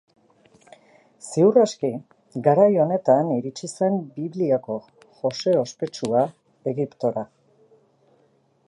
[1.25, 1.91] Ziur aski,
[2.47, 4.79] garai honetan iritsi zen Bibliako
[5.21, 6.27] Jose ospetsua
[6.75, 7.29] Egiptora.